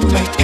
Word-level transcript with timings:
to 0.00 0.08
make 0.08 0.43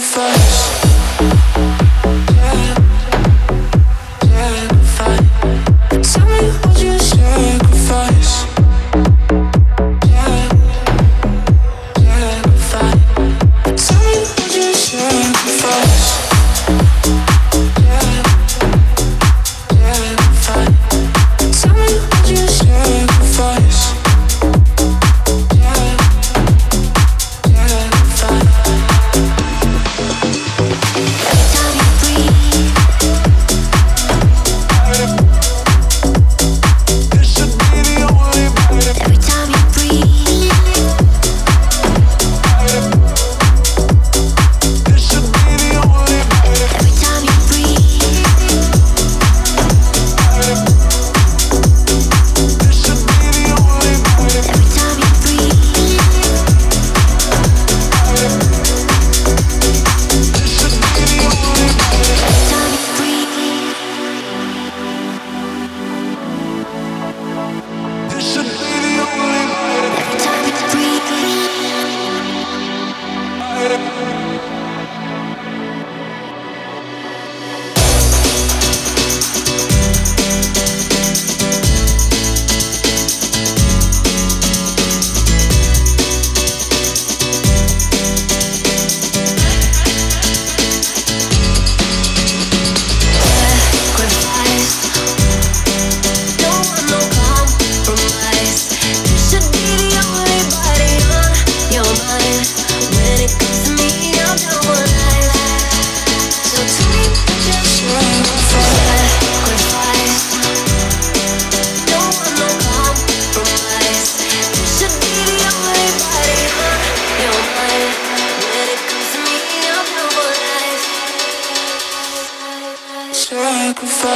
sacrifice 0.00 0.93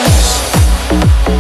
it 0.01 1.38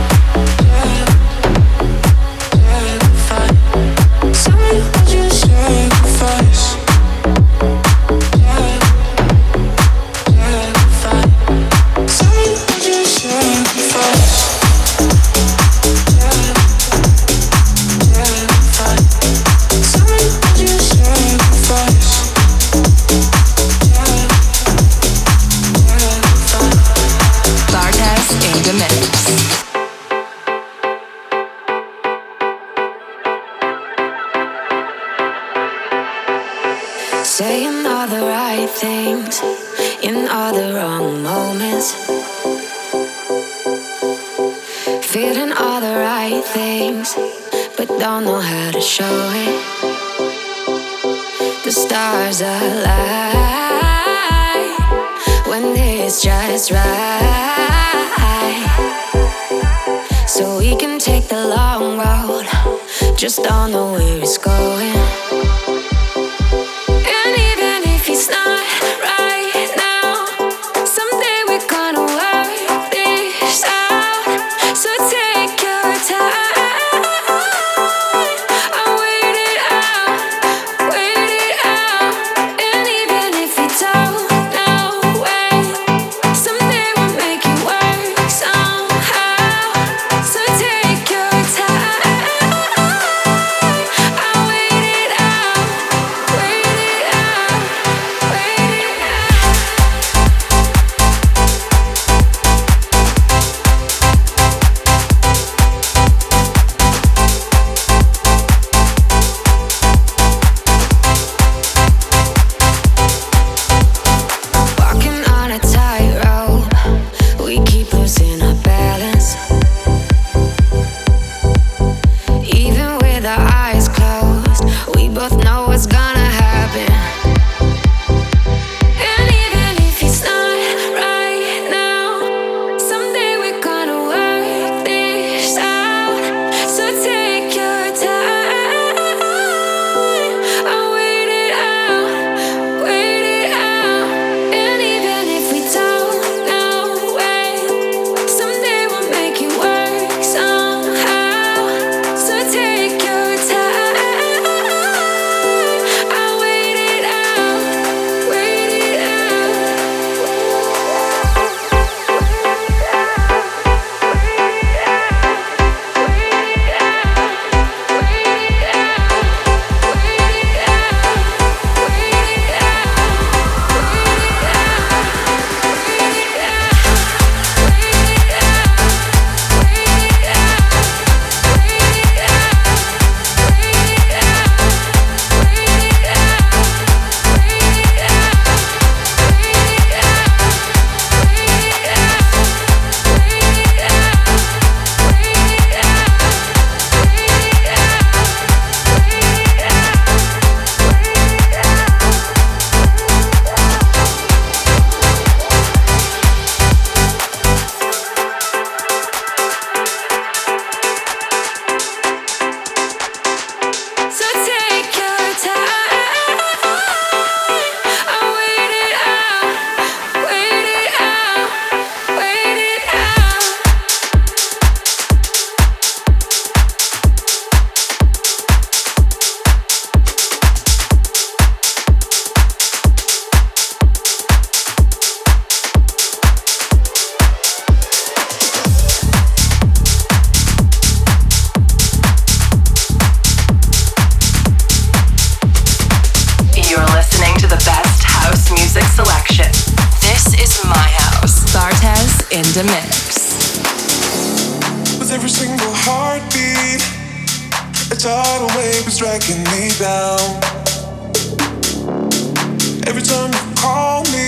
Every 262.98 263.14
time 263.14 263.30
you 263.32 263.54
call 263.54 264.02
me, 264.10 264.26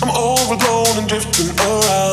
I'm 0.00 0.08
overblown 0.08 0.96
and 0.96 1.06
drifting 1.06 1.50
around. 1.60 2.05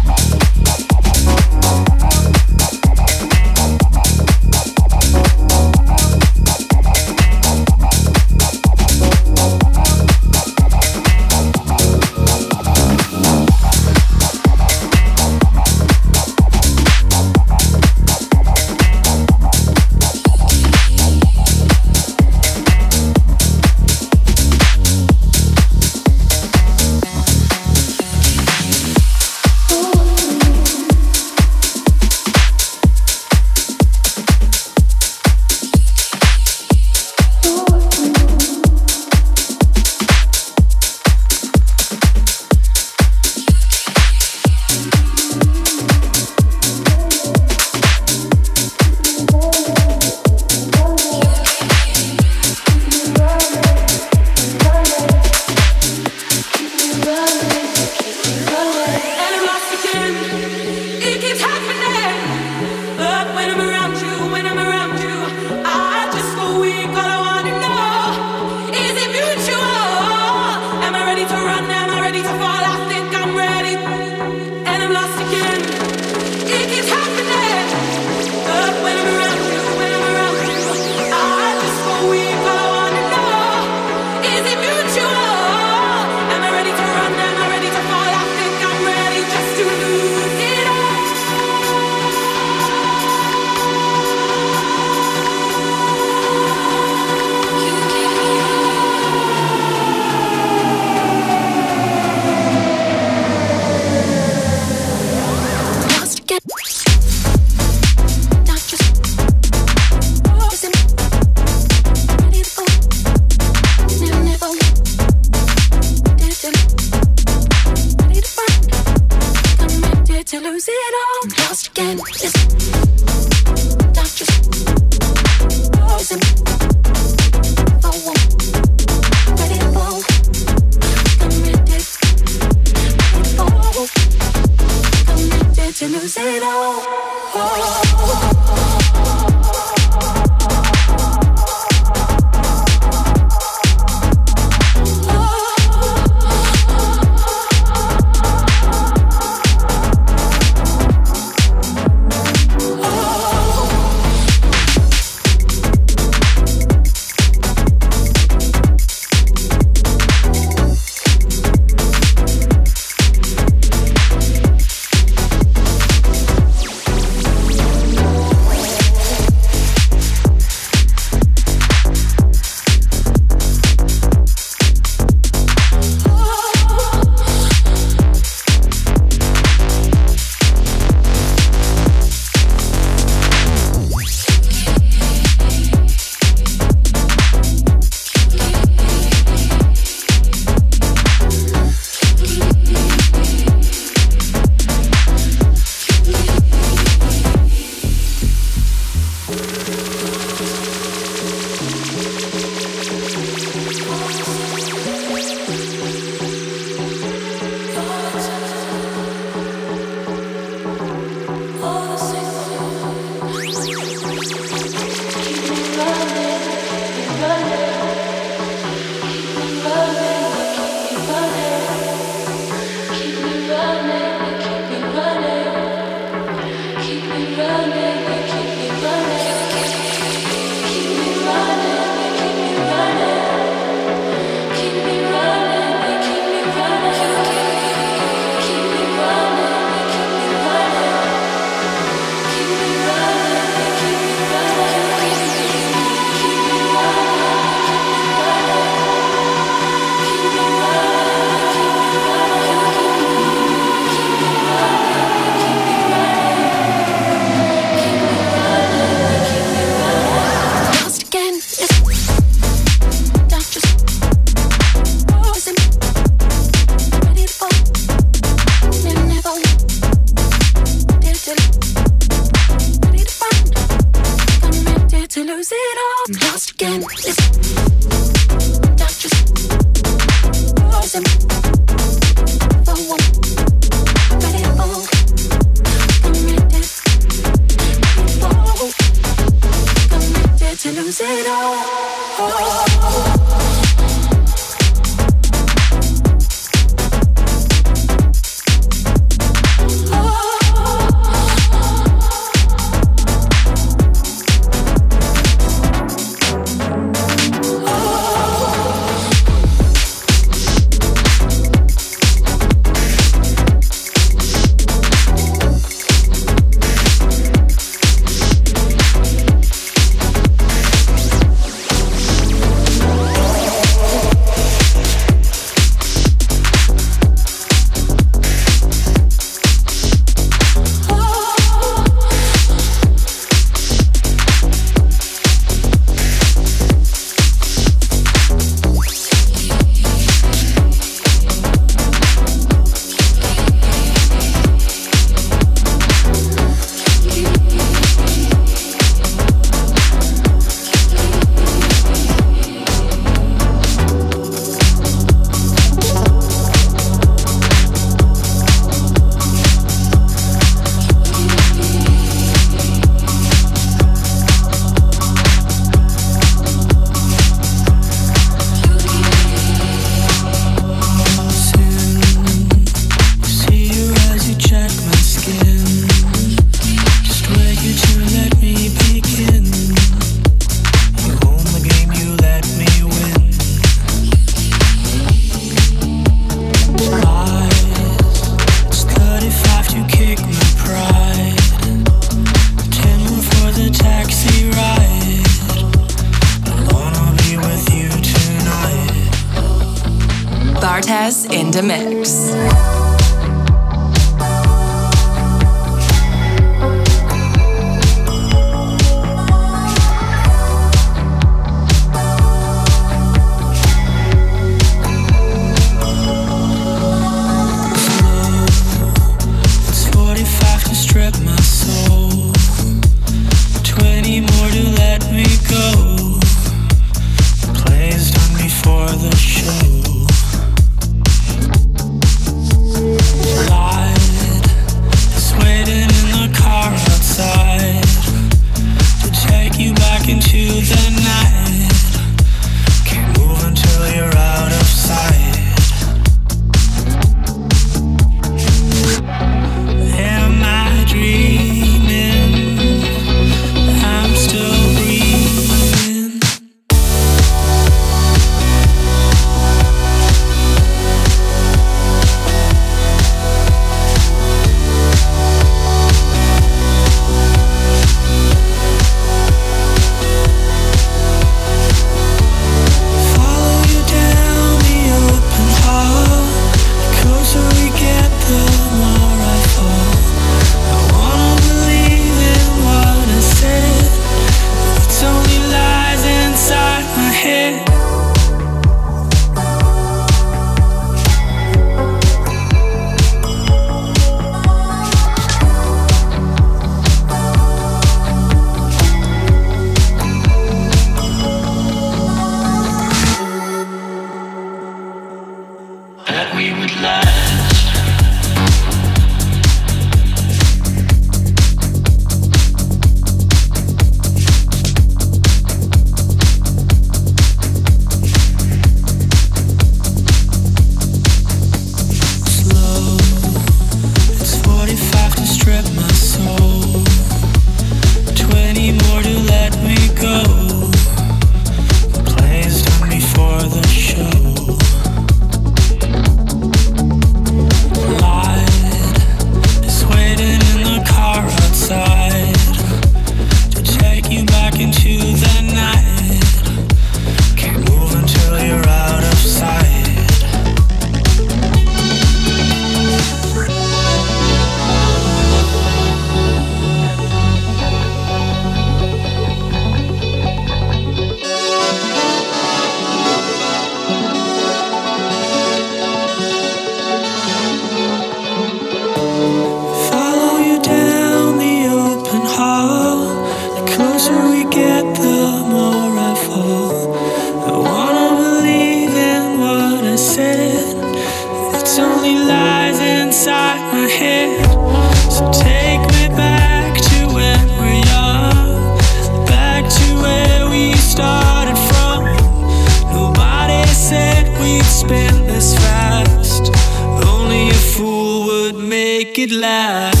It 599.21 599.31
last. 599.31 600.00